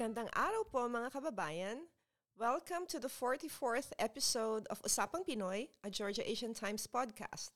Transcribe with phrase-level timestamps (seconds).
[0.00, 1.84] Magandang araw po mga kababayan.
[2.32, 7.52] Welcome to the 44th episode of Usapang Pinoy, a Georgia Asian Times podcast.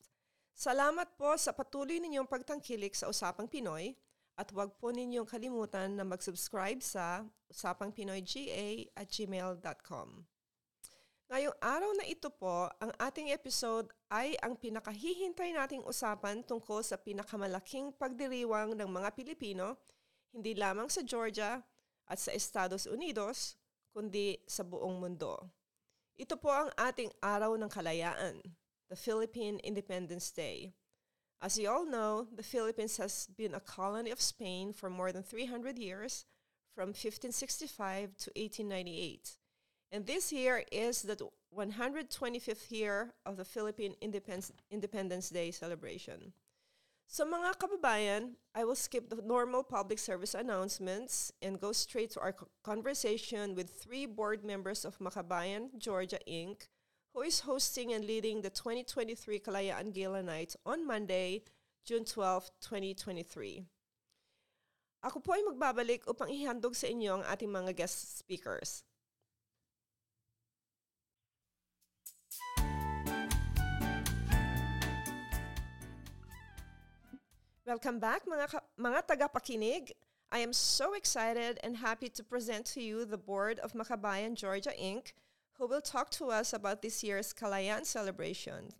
[0.52, 3.96] Salamat po sa patuloy ninyong pagtangkilik sa Usapang Pinoy
[4.36, 10.28] at huwag po ninyong kalimutan na mag-subscribe sa usapangpinoyga at gmail.com.
[11.32, 17.00] Ngayong araw na ito po, ang ating episode ay ang pinakahihintay nating usapan tungkol sa
[17.00, 19.80] pinakamalaking pagdiriwang ng mga Pilipino,
[20.28, 21.64] hindi lamang sa Georgia
[22.08, 23.56] at sa Estados Unidos,
[23.94, 25.50] kundi sa buong mundo.
[26.14, 28.42] Ito po ang ating araw ng kalayaan,
[28.90, 30.74] the Philippine Independence Day.
[31.42, 35.22] As you all know, the Philippines has been a colony of Spain for more than
[35.22, 36.24] 300 years,
[36.74, 39.36] from 1565 to 1898.
[39.92, 41.16] And this year is the
[41.54, 46.34] 125th year of the Philippine Independence Day celebration.
[47.06, 52.20] So mga kababayan, I will skip the normal public service announcements and go straight to
[52.20, 56.66] our conversation with three board members of Makabayan, Georgia Inc.,
[57.14, 61.44] who is hosting and leading the 2023 Kalayaan Gala Night on Monday,
[61.86, 63.62] June 12, 2023.
[65.04, 68.82] Ako po ay magbabalik upang ihandog sa inyo ang ating mga guest speakers.
[77.66, 79.92] Welcome back mga, tagapakinig.
[80.30, 84.72] I am so excited and happy to present to you the board of Makabayan Georgia
[84.78, 85.14] Inc.,
[85.56, 88.74] who will talk to us about this year's Kalayaan celebrations.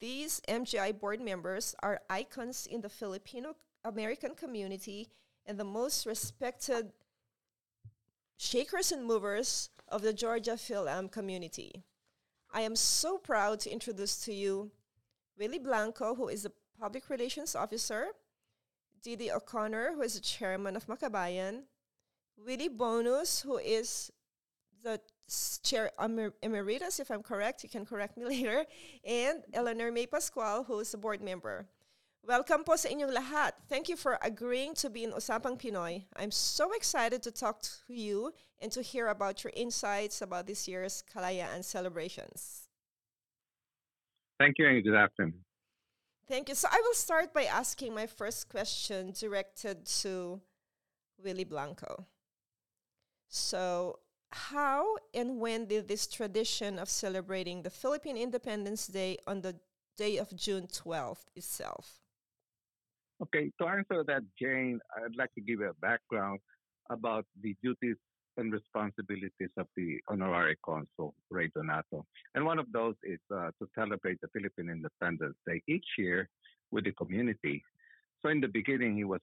[0.00, 5.08] These MGI board members are icons in the Filipino American community
[5.46, 6.92] and the most respected
[8.36, 11.84] shakers and movers of the Georgia Phil-Am community.
[12.52, 14.72] I am so proud to introduce to you
[15.38, 18.06] Willie Blanco, who is the Public Relations Officer,
[19.02, 21.62] Didi O'Connor, who is the chairman of Makabayan,
[22.36, 24.12] Willie Bonus, who is
[24.82, 25.00] the
[25.62, 25.90] chair
[26.42, 28.64] emeritus, if I'm correct, you can correct me later,
[29.04, 31.66] and Eleanor Mae Pascual, who is a board member.
[32.22, 33.56] Welcome po sa inyong lahat.
[33.68, 36.04] Thank you for agreeing to be in Usapang Pinoy.
[36.16, 40.68] I'm so excited to talk to you and to hear about your insights about this
[40.68, 42.68] year's Kalayaan celebrations.
[44.38, 45.47] Thank you and good afternoon.
[46.28, 46.54] Thank you.
[46.54, 50.40] So I will start by asking my first question directed to
[51.24, 52.06] Willie Blanco.
[53.28, 54.00] So,
[54.30, 59.56] how and when did this tradition of celebrating the Philippine Independence Day on the
[59.96, 62.00] day of June 12th itself?
[63.22, 66.40] Okay, to answer that, Jane, I'd like to give a background
[66.90, 67.96] about the duties
[68.38, 72.06] and responsibilities of the honorary consul, Ray Donato.
[72.34, 76.28] And one of those is uh, to celebrate the Philippine Independence Day each year
[76.70, 77.62] with the community.
[78.22, 79.20] So in the beginning, he was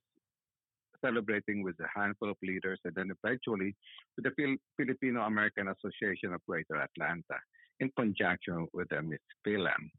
[1.04, 3.76] celebrating with a handful of leaders and then eventually
[4.16, 7.40] with the Fil- Filipino American Association of Greater Atlanta
[7.80, 9.90] in conjunction with the Miss Philam.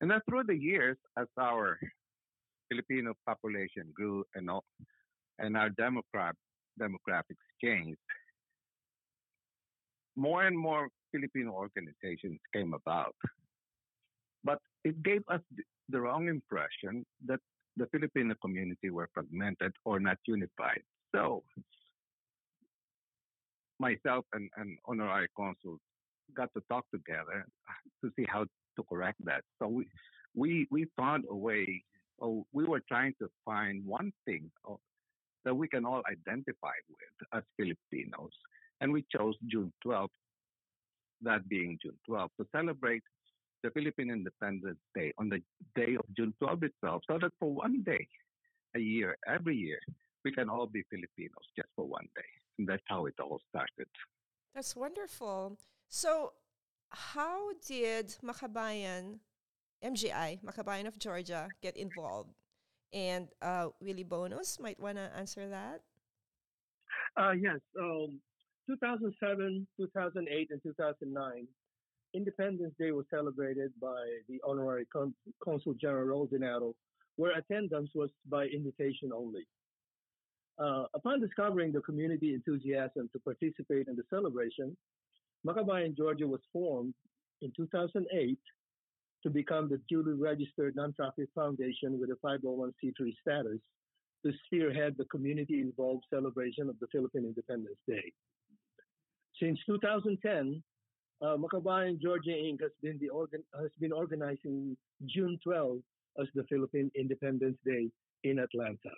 [0.00, 1.78] And then through the years, as our
[2.68, 4.48] Filipino population grew and,
[5.38, 6.34] and our demographic
[6.80, 7.98] demographics changed,
[10.20, 13.14] more and more Filipino organizations came about.
[14.44, 15.40] But it gave us
[15.88, 17.40] the wrong impression that
[17.76, 20.82] the Filipino community were fragmented or not unified.
[21.14, 21.42] So,
[23.78, 25.80] myself and, and honorary consuls
[26.36, 28.44] got to talk together uh, to see how
[28.76, 29.42] to correct that.
[29.58, 29.86] So we
[30.34, 31.82] we we found a way.
[32.22, 34.78] Oh, we were trying to find one thing oh,
[35.44, 38.34] that we can all identify with as Filipinos,
[38.80, 40.08] and we chose June 12th,
[41.22, 43.02] that being June 12th, to celebrate
[43.62, 45.40] the Philippine Independence Day on the
[45.74, 48.06] day of June 12th itself, so that for one day
[48.74, 49.80] a year, every year,
[50.24, 52.30] we can all be Filipinos just for one day.
[52.58, 53.88] And that's how it all started.
[54.54, 55.58] That's wonderful.
[55.88, 56.32] So,
[56.90, 59.18] how did Makabayan,
[59.84, 62.34] MGI, Makabayan of Georgia, get involved?
[62.92, 65.82] And uh, Willie Bonus might want to answer that.
[67.16, 67.60] Uh, yes.
[67.78, 68.20] Um,
[68.70, 71.48] 2007, 2008, and 2009,
[72.14, 76.74] Independence Day was celebrated by the Honorary Con- Consul General Rosinato,
[77.16, 79.46] where attendance was by invitation only.
[80.58, 84.76] Uh, upon discovering the community enthusiasm to participate in the celebration,
[85.44, 86.94] Makabayan, Georgia was formed
[87.42, 88.38] in 2008
[89.24, 93.58] to become the duly registered nonprofit foundation with a 501c3 status
[94.24, 98.12] to spearhead the community involved celebration of the Philippine Independence Day.
[99.40, 100.62] Since 2010,
[101.22, 102.60] uh, Makabayan Georgia Inc.
[102.60, 104.76] has been the organ has been organizing
[105.06, 105.80] June 12
[106.20, 107.88] as the Philippine Independence Day
[108.24, 108.92] in Atlanta.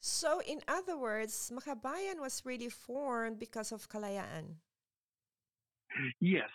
[0.00, 4.56] So, in other words, Makabayan was really formed because of Kalayaan.
[6.20, 6.50] Yes,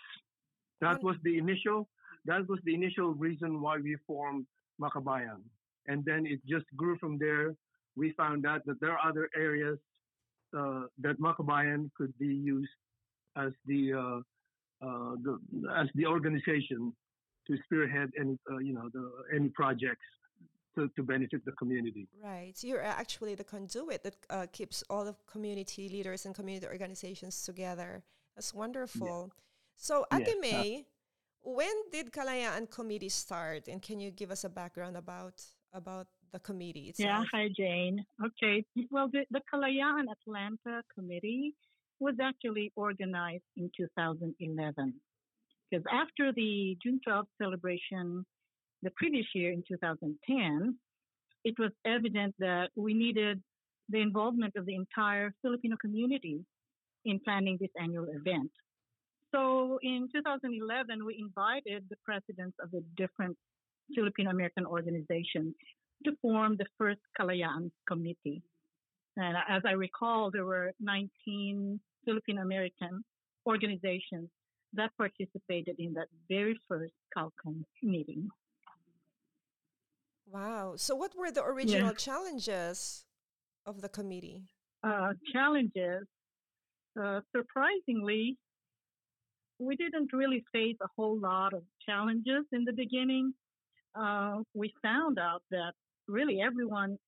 [0.80, 1.88] that was the initial.
[2.26, 4.46] That was the initial reason why we formed
[4.82, 5.46] Makabayan,
[5.86, 7.54] and then it just grew from there.
[7.96, 9.78] We found out that there are other areas
[10.52, 12.70] that Makabayan could be used
[13.36, 15.38] as the, uh, uh, the
[15.76, 16.92] as the organization
[17.46, 20.04] to spearhead any uh, you know the any projects
[20.78, 22.06] to, to benefit the community.
[22.22, 22.52] Right.
[22.56, 27.42] So you're actually the conduit that uh, keeps all the community leaders and community organizations
[27.42, 28.02] together.
[28.36, 29.32] That's wonderful.
[29.32, 29.42] Yeah.
[29.76, 30.26] So, yeah.
[30.40, 30.86] Mae,
[31.42, 33.68] when did Kalayaan Committee start?
[33.68, 35.42] And can you give us a background about
[35.72, 37.08] about the committee itself?
[37.08, 38.04] Yeah, hi Jane.
[38.24, 38.64] Okay.
[38.90, 41.54] Well, the, the Kalayaan Atlanta Committee
[42.00, 44.94] was actually organized in 2011.
[45.70, 48.24] Because after the June 12th celebration
[48.82, 50.76] the previous year in 2010,
[51.44, 53.42] it was evident that we needed
[53.88, 56.44] the involvement of the entire Filipino community
[57.04, 58.50] in planning this annual event.
[59.34, 63.36] So in 2011, we invited the presidents of the different
[63.94, 65.54] Filipino American organizations
[66.04, 68.42] to form the first Kalayaan committee.
[69.16, 73.04] And as I recall, there were 19 Filipino American
[73.46, 74.28] organizations
[74.74, 78.28] that participated in that very first CalCom meeting.
[80.30, 80.74] Wow.
[80.76, 81.94] So, what were the original yeah.
[81.94, 83.04] challenges
[83.64, 84.42] of the committee?
[84.84, 86.06] Uh, challenges.
[87.00, 88.36] Uh, surprisingly,
[89.58, 93.32] we didn't really face a whole lot of challenges in the beginning.
[93.94, 95.72] Uh, we found out that
[96.08, 96.98] really everyone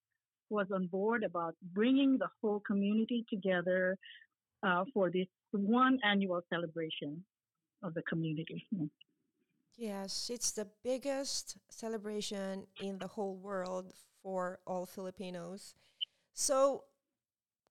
[0.51, 3.97] was on board about bringing the whole community together
[4.63, 7.25] uh, for this one annual celebration
[7.83, 8.67] of the community.
[9.77, 15.75] Yes, it's the biggest celebration in the whole world for all Filipinos.
[16.35, 16.85] So,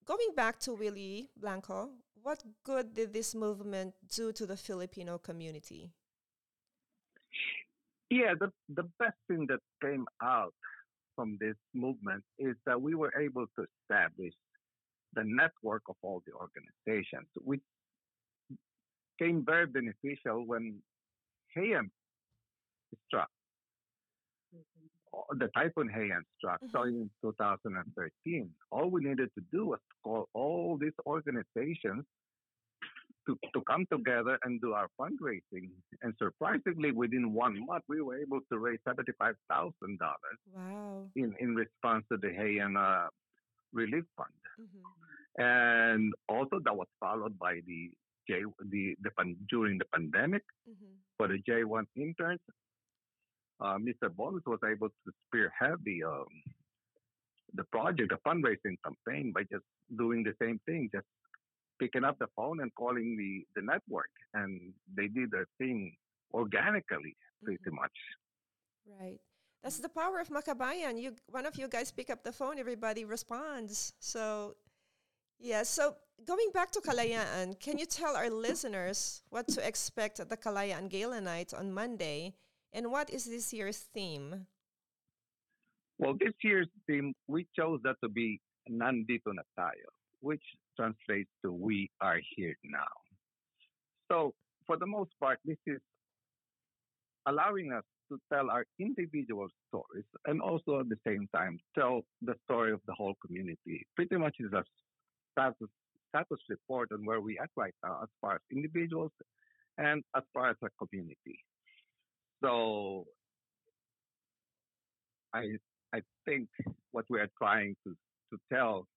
[0.06, 1.92] going back to Willie Blanco,
[2.24, 5.92] what good did this movement do to the Filipino community?
[8.10, 10.54] Yeah, the, the best thing that came out
[11.20, 14.32] from this movement is that we were able to establish
[15.16, 17.60] the network of all the organizations, which
[19.22, 20.82] came very beneficial when
[21.58, 21.90] Haiyan
[23.06, 23.28] struck.
[24.56, 25.40] Mm-hmm.
[25.40, 26.62] The Typhoon Haiyan struck.
[26.62, 26.78] Mm-hmm.
[26.78, 32.06] So in 2013, all we needed to do was call all these organizations
[33.28, 35.70] to, to come together and do our fundraising.
[36.02, 39.74] And surprisingly, within one month, we were able to raise $75,000
[40.56, 41.04] wow.
[41.16, 43.10] in, in response to the Haiyan uh,
[43.74, 44.30] Relief Fund.
[44.60, 45.42] Mm-hmm.
[45.42, 47.92] And also that was followed by the
[48.28, 50.94] J, the, the during the pandemic mm-hmm.
[51.18, 52.40] for the J1 interns.
[53.62, 54.14] Uh, Mr.
[54.16, 56.26] Bonus was able to spearhead the um,
[57.56, 59.64] the project, the fundraising campaign, by just
[59.98, 61.06] doing the same thing, just
[61.80, 64.10] picking up the phone and calling the, the network.
[64.34, 65.96] And they did their thing
[66.34, 67.76] organically, pretty mm-hmm.
[67.76, 67.98] much.
[69.00, 69.20] Right.
[69.64, 71.02] That's the power of Makabayan.
[71.02, 73.94] You, one of you guys pick up the phone, everybody responds.
[74.00, 74.56] So,
[75.40, 75.64] yeah.
[75.64, 75.96] So
[76.26, 80.90] going back to Kalayaan, can you tell our listeners what to expect at the Kalayaan
[80.90, 82.34] Gala Night on Monday,
[82.72, 84.48] and what is this year's theme?
[85.98, 88.40] Well, this year's theme we chose that to be
[88.72, 90.44] Nandito na tayo which
[90.80, 92.94] translates to we are here now.
[94.12, 94.34] So,
[94.66, 95.80] for the most part, this is
[97.28, 102.34] allowing us to tell our individual stories and also at the same time tell the
[102.46, 103.86] story of the whole community.
[103.96, 104.64] Pretty much is a
[105.32, 105.70] status,
[106.10, 109.12] status report on where we are right now as far as individuals
[109.78, 111.40] and as far as a community.
[112.44, 113.06] So
[115.34, 115.58] I
[115.94, 116.48] I think
[116.92, 117.96] what we are trying to,
[118.32, 118.88] to tell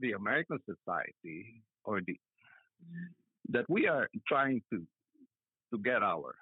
[0.00, 2.16] the American society or the
[3.50, 4.86] that we are trying to
[5.72, 6.34] to get our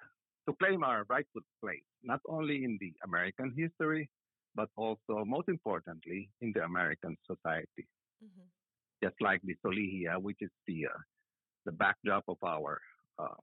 [0.47, 4.09] to claim our rightful place, not only in the American history,
[4.55, 7.85] but also most importantly in the American society.
[8.23, 8.47] Mm-hmm.
[9.03, 10.99] Just like the Solihia, which is the uh,
[11.65, 12.79] the backdrop of our
[13.19, 13.39] uh,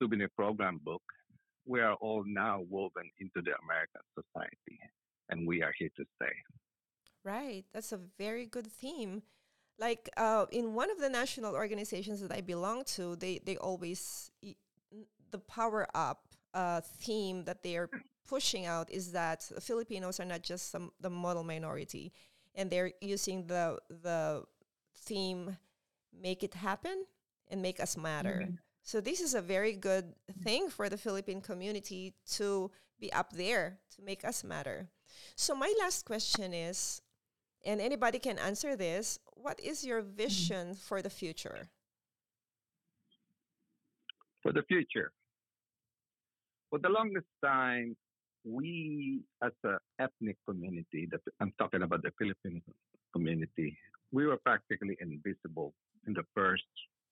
[0.00, 1.02] souvenir program book,
[1.66, 4.78] we are all now woven into the American society,
[5.30, 6.34] and we are here to stay.
[7.24, 7.64] Right.
[7.72, 9.22] That's a very good theme.
[9.78, 14.30] Like uh, in one of the national organizations that I belong to, they, they always,
[15.30, 17.88] the power up uh, theme that they are
[18.28, 22.12] pushing out is that Filipinos are not just some, the model minority.
[22.54, 24.44] And they're using the, the
[24.94, 25.56] theme,
[26.12, 27.06] make it happen
[27.48, 28.42] and make us matter.
[28.44, 28.54] Mm-hmm.
[28.82, 30.12] So this is a very good
[30.42, 34.88] thing for the Philippine community to be up there to make us matter.
[35.36, 37.00] So my last question is,
[37.64, 41.68] and anybody can answer this, what is your vision for the future?
[44.42, 45.12] For the future,
[46.68, 47.96] for the longest time,
[48.44, 52.60] we as an ethnic community, that I'm talking about the Philippine
[53.12, 53.78] community,
[54.10, 55.74] we were practically invisible
[56.06, 56.64] in the first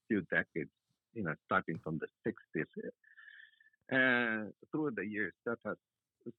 [0.08, 0.70] few decades,
[1.14, 2.66] you know, starting from the 60s.
[3.90, 5.76] And through the years, that has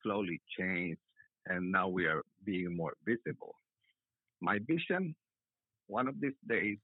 [0.03, 0.99] slowly changed,
[1.47, 3.55] and now we are being more visible.
[4.41, 5.15] My vision,
[5.87, 6.77] one of these days,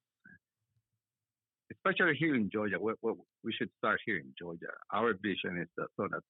[1.71, 2.93] especially here in Georgia, we,
[3.43, 4.71] we, should start here in Georgia.
[4.93, 6.23] Our vision is that, so that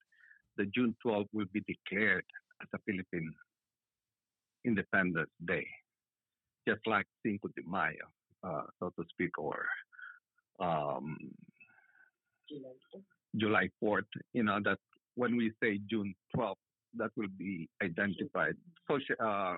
[0.58, 2.26] the June 12th will be declared
[2.62, 3.32] as a Philippine
[4.66, 5.68] Independence Day,
[6.68, 8.08] just like Cinco de Mayo,
[8.44, 9.66] uh, so to speak, or
[10.60, 11.18] um,
[13.36, 14.02] July 4th.
[14.34, 14.80] You know that
[15.16, 16.56] when we say June 12th,
[16.98, 18.56] that will be identified.
[18.90, 19.58] Social, uh,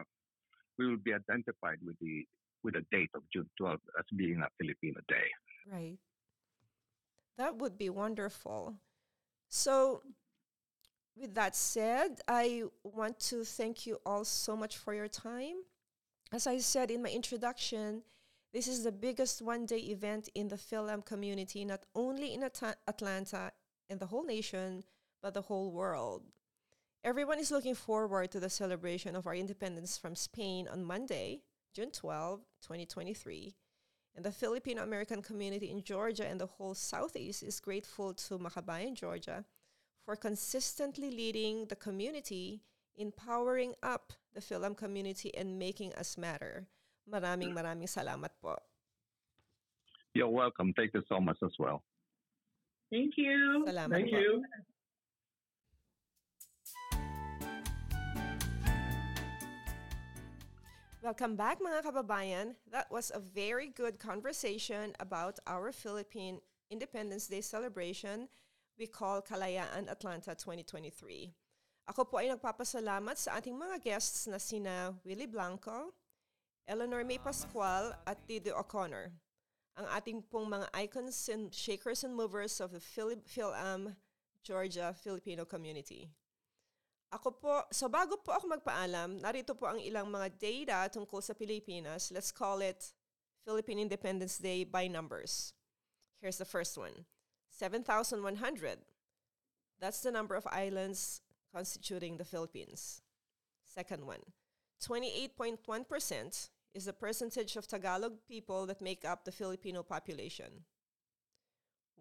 [0.79, 2.25] we will be identified with the
[2.63, 5.27] with the date of June 12th as being a Filipino Day.
[5.71, 5.97] Right.
[7.37, 8.75] That would be wonderful.
[9.47, 10.01] So,
[11.15, 15.63] with that said, I want to thank you all so much for your time.
[16.33, 18.03] As I said in my introduction,
[18.53, 22.77] this is the biggest one day event in the Philam community, not only in At-
[22.87, 23.51] Atlanta
[23.89, 24.83] and the whole nation,
[25.21, 26.23] but the whole world.
[27.03, 31.39] Everyone is looking forward to the celebration of our independence from Spain on Monday,
[31.73, 33.55] June 12, 2023.
[34.15, 38.95] And the Filipino American community in Georgia and the whole Southeast is grateful to Makabayan,
[38.95, 39.45] Georgia,
[40.03, 42.63] for consistently leading the community
[42.97, 46.67] in powering up the Philam community and making us matter.
[47.09, 48.59] Maraming maraming salamat po.
[50.13, 50.73] You're welcome.
[50.75, 51.79] Thank you so much as well.
[52.91, 53.63] Thank you.
[53.63, 54.19] Salamat Thank po.
[54.19, 54.43] you.
[61.09, 62.53] Welcome back mga kababayan.
[62.69, 66.37] That was a very good conversation about our Philippine
[66.69, 68.29] Independence Day celebration
[68.77, 71.33] we call Kalayaan Atlanta 2023.
[71.89, 75.97] Ako po ay nagpapasalamat sa ating mga guests na sina Willie Blanco,
[76.69, 79.09] Eleanor Mae Pascual at Dido O'Connor.
[79.81, 83.97] Ang ating pong mga icons and shakers and movers of the Phil- Philam
[84.45, 86.13] Georgia Filipino community.
[87.09, 91.33] Ako po, so bago po ako magpaalam, narito po ang ilang mga data tungkol sa
[91.33, 92.13] Pilipinas.
[92.13, 92.93] Let's call it
[93.41, 95.57] Philippine Independence Day by numbers.
[96.21, 97.09] Here's the first one
[97.49, 98.13] 7,100.
[99.81, 103.01] That's the number of islands constituting the Philippines.
[103.65, 104.21] Second one
[104.77, 105.65] 28.1%
[106.73, 110.65] is the percentage of Tagalog people that make up the Filipino population.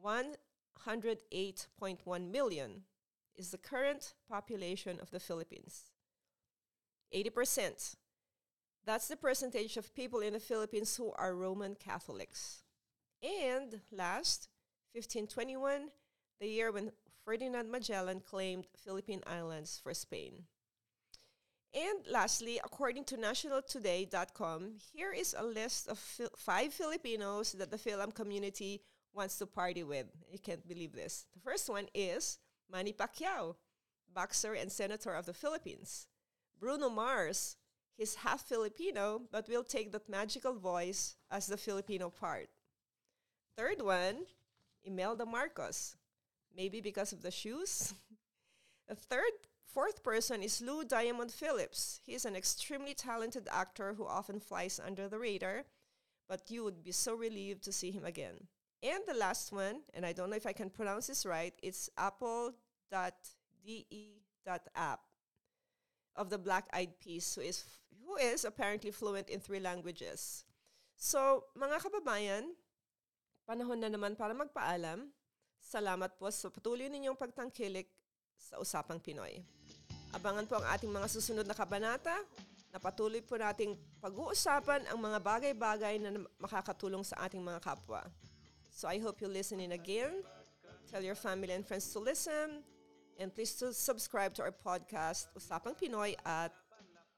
[0.04, 2.82] 108.1 million
[3.38, 5.92] is the current population of the Philippines.
[7.14, 7.96] 80%.
[8.84, 12.62] That's the percentage of people in the Philippines who are Roman Catholics.
[13.22, 14.48] And last,
[14.92, 15.90] 1521,
[16.40, 16.92] the year when
[17.24, 20.44] Ferdinand Magellan claimed Philippine Islands for Spain.
[21.74, 27.76] And lastly, according to nationaltoday.com, here is a list of Fil- five Filipinos that the
[27.76, 28.80] Philam community
[29.12, 30.06] wants to party with.
[30.30, 31.26] You can't believe this.
[31.34, 32.38] The first one is
[32.70, 33.56] Manny Pacquiao,
[34.12, 36.06] boxer and senator of the Philippines.
[36.58, 37.56] Bruno Mars,
[37.96, 42.48] he's half Filipino, but will take that magical voice as the Filipino part.
[43.56, 44.26] Third one,
[44.84, 45.96] Imelda Marcos,
[46.56, 47.94] maybe because of the shoes.
[48.88, 49.32] the third,
[49.66, 52.00] fourth person is Lou Diamond Phillips.
[52.04, 55.64] He is an extremely talented actor who often flies under the radar,
[56.28, 58.48] but you would be so relieved to see him again.
[58.78, 61.90] And the last one, and I don't know if I can pronounce this right, it's
[61.98, 62.54] apl.de.ap
[66.14, 67.64] of the Black Eyed Peas, who is,
[68.06, 70.44] who is apparently fluent in three languages.
[70.94, 72.54] So, mga kababayan,
[73.46, 75.10] panahon na naman para magpaalam.
[75.58, 77.86] Salamat po sa patuloy ninyong pagtangkilik
[78.38, 79.42] sa Usapang Pinoy.
[80.14, 82.14] Abangan po ang ating mga susunod na kabanata
[82.70, 88.06] na patuloy po nating pag-uusapan ang mga bagay-bagay na makakatulong sa ating mga kapwa.
[88.78, 90.22] So I hope you listen in again.
[90.86, 92.62] Tell your family and friends to listen.
[93.18, 96.54] And please to subscribe to our podcast, Usapang Pinoy at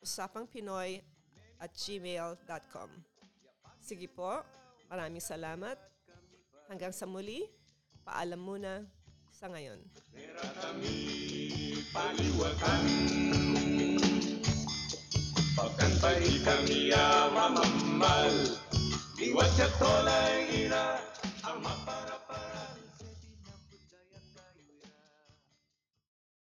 [0.00, 1.04] usapangpinoy
[1.60, 2.88] at gmail.com.
[3.76, 4.40] Sige po,
[4.88, 5.76] maraming salamat.
[6.64, 7.44] Hanggang sa muli,
[8.08, 8.88] paalam muna
[9.28, 9.84] sa ngayon.
[15.60, 18.32] Pagkan pa kami ah, mamammal
[19.20, 21.09] Iwat sa tolay ina